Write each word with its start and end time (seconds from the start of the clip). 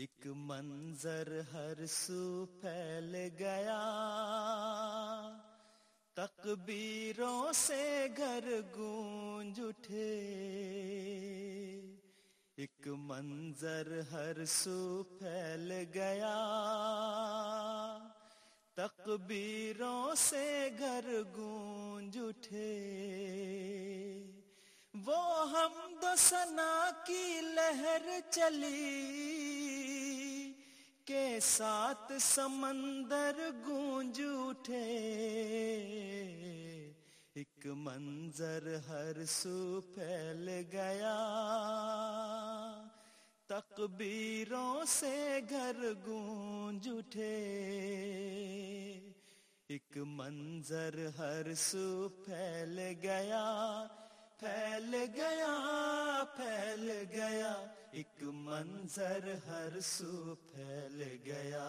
ایک 0.00 0.26
منظر 0.26 1.40
ہر 1.52 1.86
سو 1.86 2.46
پھیل 2.60 3.14
گیا۔ 3.38 3.80
تکبیروں 6.14 7.52
سے 7.52 8.06
گھر 8.16 8.60
گونج 8.76 9.60
اٹھے۔ 9.60 10.16
ایک 12.56 12.88
منظر 12.88 14.00
ہر 14.12 14.44
سو 14.44 15.02
پھیل 15.18 15.72
گیا۔ 15.94 16.36
تکبیروں 18.74 20.14
سے 20.14 20.68
گھر 20.78 21.22
گونج 21.36 22.18
اٹھے۔ 22.18 22.76
وہ 25.06 25.50
ہم 25.50 25.94
دسنا 26.02 26.90
کی 27.06 27.40
لہر 27.40 28.20
چلی۔ 28.30 29.59
ساتھ 31.42 32.12
سمندر 32.20 33.50
گونج 33.66 34.20
اٹھے۔ 34.24 34.84
ایک 37.34 37.66
منظر 37.66 38.76
ہر 38.88 39.24
سو 39.24 39.80
پھیل 39.94 40.48
گیا۔ 40.72 41.16
تکبیروں 43.46 44.84
سے 44.86 45.40
گھر 45.50 45.92
گونج 46.06 46.88
اٹھے۔ 46.88 47.36
ایک 49.68 49.98
منظر 49.98 51.06
ہر 51.18 51.54
سو 51.54 52.08
پھیل 52.08 52.78
گیا۔ 53.02 53.86
پھیل 54.40 54.94
گیا 55.14 55.54
پھیل 56.36 56.90
گیا، 57.12 57.52
ایک 57.90 58.22
منظر 58.22 59.28
ہر 59.46 59.80
سو 59.80 60.34
پھیل 60.50 61.02
گیا۔ 61.24 61.66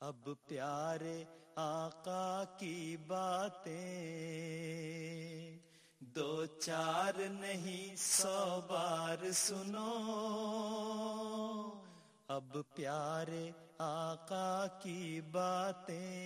اب 0.00 0.28
پیارے 0.48 1.16
آقا 1.56 2.44
کی 2.58 2.96
باتیں، 3.06 3.74
دو 6.00 6.46
چار 6.60 7.20
نہیں، 7.30 7.96
سو 7.96 8.60
بار 8.68 9.30
سنو۔ 9.32 9.90
اب 12.28 12.56
پیارے 12.74 13.50
آقا 13.78 14.66
کی 14.82 15.20
باتیں 15.30 16.25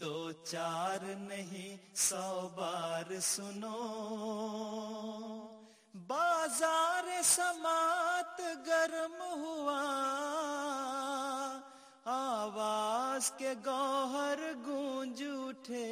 دو 0.00 0.32
چار 0.32 1.04
نہیں، 1.16 1.96
سو 1.96 2.48
بار 2.56 3.20
سنو۔ 3.20 3.76
بازار 5.94 7.22
سماعت 7.24 8.40
گرم 8.66 9.22
ہوا۔ 9.22 9.82
آواز 12.04 13.30
کے 13.30 13.54
گوہر 13.66 14.52
گونج 14.66 15.22
اٹھے۔ 15.22 15.86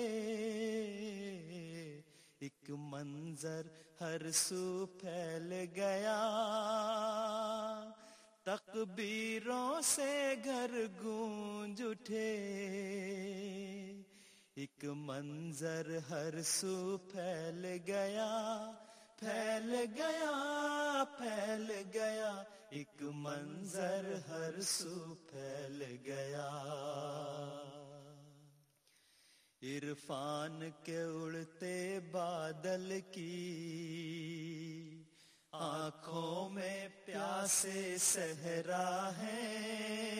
ایک 2.38 2.70
منظر 2.70 3.62
ہر 4.00 4.30
سو 4.30 4.86
پھیل 5.00 5.52
گیا۔ 5.76 6.20
تکبیروں 8.42 9.80
سے 9.80 10.34
گھر 10.44 10.86
گونج 11.02 11.82
اٹھے۔ 11.82 12.53
ایک 14.64 14.84
منظر 14.84 15.98
ہر 16.10 16.42
سو 16.42 16.98
پھیل 16.98 17.64
گیا 17.86 18.28
پھیل 19.18 19.74
گیا 19.96 21.04
پھیل 21.18 21.72
گیا۔ 21.94 22.42
ایک 22.70 23.02
منظر 23.02 24.12
ہر 24.28 24.60
سو 24.60 25.14
پھیل 25.14 25.82
گیا۔ 26.06 26.48
عرفان 29.62 30.70
کے 30.82 31.02
اڑتے 31.02 32.00
بادل 32.10 33.00
کی 33.12 33.38
آنکھوں 35.52 36.48
میں 36.48 36.88
پیاسے 37.04 37.96
صحرا 37.98 39.10
ہے 39.18 40.13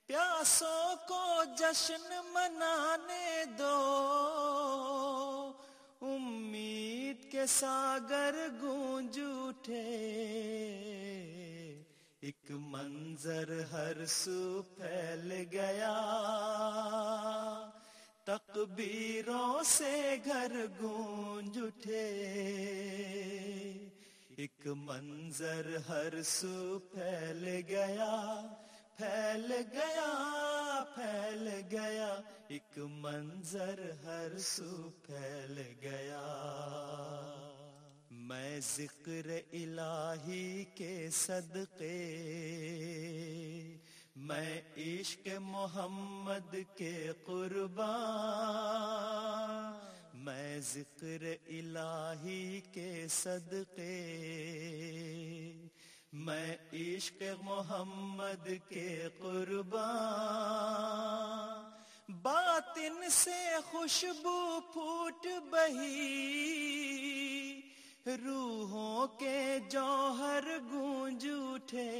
پیاسوں 0.05 1.07
کو 1.07 1.43
جشن 1.57 2.09
منانے 2.33 3.43
دو۔ 3.59 4.01
امید 6.01 7.31
کے 7.31 7.45
ساگر 7.45 8.47
گونج 8.61 9.19
اٹھے۔ 9.19 9.83
ایک 12.19 12.51
منظر 12.51 13.63
ہر 13.71 14.05
سو 14.05 14.61
پھیل 14.61 15.45
گیا۔ 15.51 15.99
تکبیروں 18.25 19.63
سے 19.63 20.15
گھر 20.25 20.65
گونج 20.81 21.57
اٹھے۔ 21.57 22.07
ایک 24.37 24.67
منظر 24.67 25.75
ہر 25.89 26.21
سو 26.23 26.79
پھیل 26.79 27.61
گیا 27.67 28.41
پھیل 28.97 29.51
گیا 29.51 30.83
پھیل 30.95 31.49
گیا۔ 31.71 32.21
ایک 32.47 32.77
منظر 32.77 33.79
ہر 34.03 34.37
سو 34.37 34.89
پھیل 35.05 35.61
گیا۔ 35.81 36.21
میں 38.11 38.59
ذکر 38.75 39.29
الہی 39.51 40.65
کے 40.75 41.09
صدقے 41.11 41.99
میں 44.15 44.61
عشق 44.77 45.27
محمد 45.41 46.55
کے 46.75 47.11
قربان، 47.25 49.73
میں 50.13 50.59
ذکر 50.59 51.23
الہی 51.47 52.61
کے 52.71 53.05
صدقے، 53.09 54.01
میں 56.13 56.55
عشق 56.73 57.23
محمد 57.41 58.49
کے 58.69 59.07
قربان۔ 59.19 61.71
باطن 62.21 63.09
سے 63.09 63.55
خوشبو 63.71 64.59
پھوٹ 64.73 65.27
بہی، 65.51 67.61
روحوں 68.07 69.07
کے 69.07 69.57
جوہر 69.71 70.43
گونج 70.71 71.27
اٹھے۔ 71.31 71.91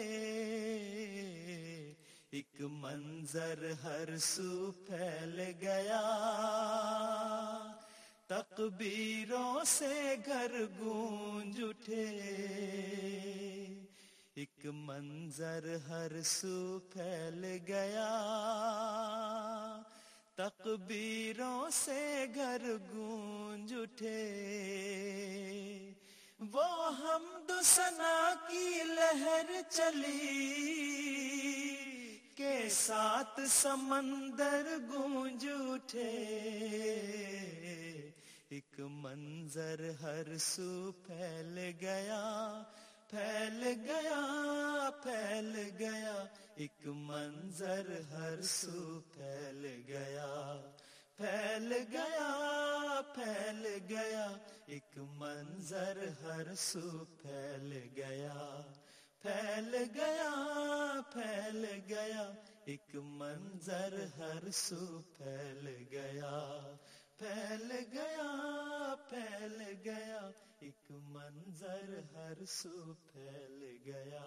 ایک 2.33 2.61
منظر 2.61 3.71
ہر 3.83 4.17
سو 4.17 4.71
پھیل 4.71 5.39
گیا۔ 5.61 6.01
تکبیروں 8.27 9.63
سے 9.63 10.15
گھر 10.25 10.51
گونج 10.79 11.61
اٹھے۔ 11.63 12.05
ایک 14.33 14.65
منظر 14.65 15.75
ہر 15.87 16.21
سو 16.21 16.79
پھیل 16.79 17.57
گیا۔ 17.67 18.09
تکبیروں 20.35 21.69
سے 21.73 22.25
گھر 22.35 22.61
گونج 22.93 23.73
اٹھے۔ 23.73 24.29
وہ 26.51 26.97
ہم 26.97 27.23
دسنا 27.47 28.33
کی 28.47 28.83
لہر 28.83 29.61
چلی۔ 29.69 31.32
کے 32.35 32.69
ساتھ 32.69 33.39
سمندر 33.49 34.67
گونج 34.89 35.45
اٹھے۔ 35.49 36.11
ایک 38.49 38.79
منظر 38.79 39.89
ہر 40.01 40.37
سو 40.37 40.91
پھیل 40.91 41.59
گیا 41.81 42.21
پھیل 43.09 43.63
گیا 43.63 44.89
پھیل 45.03 45.69
گیا۔ 45.79 46.23
ایک 46.55 46.87
منظر 46.87 47.91
ہر 48.11 48.41
سو 48.41 48.99
پھیل 49.13 49.65
گیا 49.87 50.61
پھیل 51.17 51.73
گیا 51.91 52.29
پھیل 53.15 53.67
گیا۔ 53.89 54.27
ایک 54.65 54.97
منظر 54.97 56.03
ہر 56.21 56.55
سو 56.55 57.05
پھیل 57.21 57.73
گیا۔ 57.95 58.61
پھیل 59.23 59.75
گیا 59.95 60.31
پھیل 61.11 61.65
گیا، 61.89 62.23
ایک 62.65 62.95
منظر 62.95 63.93
ہر 64.17 64.49
سو 64.51 65.01
پھیل 65.17 65.67
گیا 65.91 66.31
پھیل 67.19 67.71
گیا 67.93 68.95
پھیل 69.09 69.61
گیا، 69.85 70.19
ایک 70.59 70.91
منظر 70.91 71.93
ہر 72.13 72.45
سو 72.47 72.93
پھیل 73.11 73.63
گیا 73.85 74.25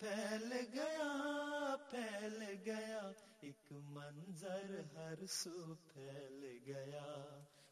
پھیل 0.00 0.52
گیا 0.74 1.76
پھیل 1.90 2.42
گیا، 2.66 3.00
ایک 3.40 3.72
منظر 3.72 4.80
ہر 4.94 5.26
سو 5.30 5.74
پھیل 5.92 6.44
گیا 6.66 7.06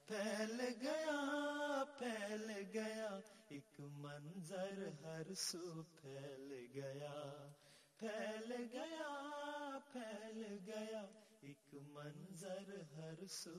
پھیل 0.08 0.60
گیا 0.82 1.84
پھیل 1.98 2.50
گیا، 2.74 3.08
ایک 3.48 3.80
منظر 3.80 4.82
ہر 5.04 5.34
سو 5.34 5.82
پھیل 6.00 6.52
گیا 6.74 7.14
پھیل 8.00 8.52
گیا 8.72 9.08
پھیل 9.92 10.44
گیا، 10.66 11.02
ایک 11.42 11.74
منظر 11.88 12.70
ہر 12.96 13.26
سو 13.28 13.54